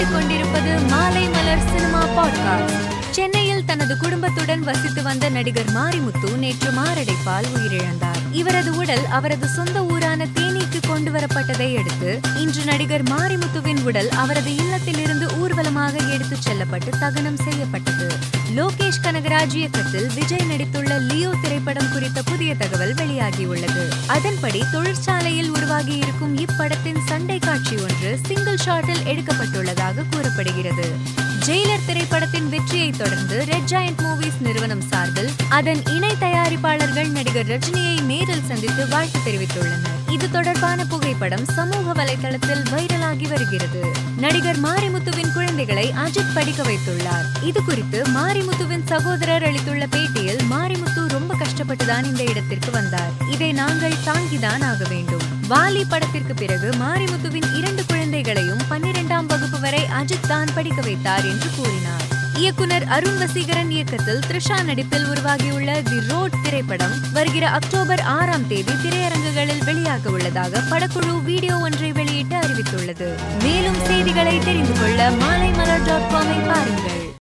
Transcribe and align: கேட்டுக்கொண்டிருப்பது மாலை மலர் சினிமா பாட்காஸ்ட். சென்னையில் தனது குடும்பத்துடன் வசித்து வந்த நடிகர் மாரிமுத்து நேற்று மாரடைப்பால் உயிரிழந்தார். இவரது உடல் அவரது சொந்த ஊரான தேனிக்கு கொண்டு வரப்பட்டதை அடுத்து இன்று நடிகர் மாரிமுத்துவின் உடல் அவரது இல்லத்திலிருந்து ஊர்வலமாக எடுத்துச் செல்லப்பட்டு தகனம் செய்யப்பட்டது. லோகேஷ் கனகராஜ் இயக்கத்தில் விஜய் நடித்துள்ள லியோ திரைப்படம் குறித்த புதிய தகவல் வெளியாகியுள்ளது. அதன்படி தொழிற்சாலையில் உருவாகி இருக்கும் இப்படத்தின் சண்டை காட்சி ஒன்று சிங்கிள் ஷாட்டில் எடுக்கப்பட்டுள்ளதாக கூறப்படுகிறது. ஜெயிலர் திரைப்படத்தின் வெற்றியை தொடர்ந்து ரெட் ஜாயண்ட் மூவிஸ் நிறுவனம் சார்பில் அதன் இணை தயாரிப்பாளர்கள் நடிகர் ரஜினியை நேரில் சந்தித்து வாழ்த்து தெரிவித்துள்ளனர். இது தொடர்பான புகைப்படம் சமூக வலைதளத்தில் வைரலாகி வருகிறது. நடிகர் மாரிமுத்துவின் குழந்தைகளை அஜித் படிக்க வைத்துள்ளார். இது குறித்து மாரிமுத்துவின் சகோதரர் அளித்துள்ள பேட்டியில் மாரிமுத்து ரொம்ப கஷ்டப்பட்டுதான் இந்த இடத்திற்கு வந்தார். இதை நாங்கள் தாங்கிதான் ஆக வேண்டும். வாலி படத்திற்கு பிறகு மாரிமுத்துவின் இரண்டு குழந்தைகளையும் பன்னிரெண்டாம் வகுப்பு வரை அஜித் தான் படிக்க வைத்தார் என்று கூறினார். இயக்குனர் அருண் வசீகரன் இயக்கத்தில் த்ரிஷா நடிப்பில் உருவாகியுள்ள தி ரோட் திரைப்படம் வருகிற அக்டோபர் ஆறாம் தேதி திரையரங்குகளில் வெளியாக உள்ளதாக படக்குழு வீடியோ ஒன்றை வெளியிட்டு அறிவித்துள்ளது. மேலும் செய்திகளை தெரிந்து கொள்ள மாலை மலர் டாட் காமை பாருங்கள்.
கேட்டுக்கொண்டிருப்பது 0.00 0.88
மாலை 0.88 1.28
மலர் 1.28 1.68
சினிமா 1.68 2.04
பாட்காஸ்ட். 2.04 3.10
சென்னையில் 3.10 3.64
தனது 3.64 3.96
குடும்பத்துடன் 3.96 4.60
வசித்து 4.60 5.02
வந்த 5.02 5.28
நடிகர் 5.28 5.64
மாரிமுத்து 5.64 6.36
நேற்று 6.36 6.70
மாரடைப்பால் 6.70 7.44
உயிரிழந்தார். 7.56 8.20
இவரது 8.32 8.76
உடல் 8.76 9.06
அவரது 9.06 9.48
சொந்த 9.48 9.84
ஊரான 9.84 10.26
தேனிக்கு 10.34 10.80
கொண்டு 10.88 11.10
வரப்பட்டதை 11.10 11.78
அடுத்து 11.78 12.20
இன்று 12.36 12.64
நடிகர் 12.64 13.02
மாரிமுத்துவின் 13.02 13.82
உடல் 13.82 14.08
அவரது 14.08 14.50
இல்லத்திலிருந்து 14.50 15.39
ஊர்வலமாக 15.60 16.12
எடுத்துச் 16.12 16.42
செல்லப்பட்டு 16.42 16.90
தகனம் 16.98 17.36
செய்யப்பட்டது. 17.36 18.06
லோகேஷ் 18.56 19.00
கனகராஜ் 19.02 19.54
இயக்கத்தில் 19.54 20.06
விஜய் 20.14 20.46
நடித்துள்ள 20.50 20.92
லியோ 20.98 21.30
திரைப்படம் 21.42 21.90
குறித்த 21.92 22.22
புதிய 22.22 22.54
தகவல் 22.54 22.94
வெளியாகியுள்ளது. 22.94 23.84
அதன்படி 24.06 24.64
தொழிற்சாலையில் 24.72 25.50
உருவாகி 25.50 25.96
இருக்கும் 25.96 26.34
இப்படத்தின் 26.38 27.00
சண்டை 27.06 27.38
காட்சி 27.38 27.76
ஒன்று 27.76 28.18
சிங்கிள் 28.26 28.62
ஷாட்டில் 28.64 29.04
எடுக்கப்பட்டுள்ளதாக 29.12 30.06
கூறப்படுகிறது. 30.10 30.88
ஜெயிலர் 31.46 31.86
திரைப்படத்தின் 31.86 32.48
வெற்றியை 32.48 32.90
தொடர்ந்து 32.90 33.44
ரெட் 33.44 33.68
ஜாயண்ட் 33.70 34.02
மூவிஸ் 34.06 34.40
நிறுவனம் 34.40 34.84
சார்பில் 34.90 35.30
அதன் 35.48 35.82
இணை 35.86 36.09
தயாரிப்பாளர்கள் 36.20 37.10
நடிகர் 37.10 37.46
ரஜினியை 37.46 38.00
நேரில் 38.00 38.44
சந்தித்து 38.48 38.88
வாழ்த்து 38.88 39.18
தெரிவித்துள்ளனர். 39.26 40.10
இது 40.10 40.30
தொடர்பான 40.30 40.84
புகைப்படம் 40.84 41.44
சமூக 41.44 42.04
வலைதளத்தில் 42.04 42.62
வைரலாகி 42.70 43.28
வருகிறது. 43.28 43.84
நடிகர் 44.16 44.60
மாரிமுத்துவின் 44.60 45.32
குழந்தைகளை 45.32 45.94
அஜித் 46.06 46.34
படிக்க 46.34 46.62
வைத்துள்ளார். 46.62 47.44
இது 47.44 47.64
குறித்து 47.64 48.02
மாரிமுத்துவின் 48.02 48.86
சகோதரர் 48.86 49.42
அளித்துள்ள 49.42 49.86
பேட்டியில் 49.86 50.40
மாரிமுத்து 50.50 51.08
ரொம்ப 51.08 51.34
கஷ்டப்பட்டுதான் 51.34 52.04
இந்த 52.04 52.22
இடத்திற்கு 52.22 52.70
வந்தார். 52.70 53.10
இதை 53.30 53.52
நாங்கள் 53.52 53.94
தாங்கிதான் 54.04 54.62
ஆக 54.62 54.86
வேண்டும். 54.88 55.22
வாலி 55.48 55.84
படத்திற்கு 55.88 56.34
பிறகு 56.34 56.70
மாரிமுத்துவின் 56.70 57.56
இரண்டு 57.56 57.86
குழந்தைகளையும் 57.86 58.62
பன்னிரெண்டாம் 58.70 59.26
வகுப்பு 59.26 59.60
வரை 59.60 59.88
அஜித் 60.00 60.26
தான் 60.28 60.48
படிக்க 60.54 60.80
வைத்தார் 60.80 61.24
என்று 61.24 61.48
கூறினார். 61.56 62.19
இயக்குனர் 62.36 62.84
அருண் 62.84 63.18
வசீகரன் 63.18 63.70
இயக்கத்தில் 63.70 64.18
த்ரிஷா 64.18 64.64
நடிப்பில் 64.64 65.06
உருவாகியுள்ள 65.06 65.82
தி 65.82 66.00
ரோட் 66.08 66.36
திரைப்படம் 66.42 66.94
வருகிற 67.12 67.48
அக்டோபர் 67.48 68.00
ஆறாம் 68.00 68.46
தேதி 68.46 68.72
திரையரங்குகளில் 68.72 69.62
வெளியாக 69.66 70.06
உள்ளதாக 70.06 70.62
படக்குழு 70.70 71.22
வீடியோ 71.22 71.58
ஒன்றை 71.58 71.92
வெளியிட்டு 71.92 72.36
அறிவித்துள்ளது. 72.36 73.08
மேலும் 73.42 73.80
செய்திகளை 73.86 74.38
தெரிந்து 74.38 74.72
கொள்ள 74.80 75.10
மாலை 75.10 75.50
மலர் 75.50 75.84
டாட் 75.84 76.10
காமை 76.12 76.52
பாருங்கள். 76.52 76.99